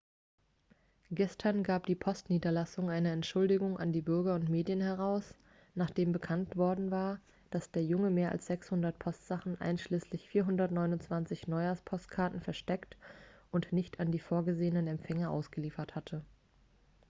[1.11, 5.35] gestern gab die postniederlassung eine entschuldigung an die bürger und medien heraus
[5.75, 7.19] nachdem bekannt geworden war
[7.51, 12.97] dass der junge mehr als 600 postsachen einschließlich 429 neujahrs-postkarten versteckt
[13.51, 16.25] und nicht an die vorgesehenen empfänger ausgeliefert hatte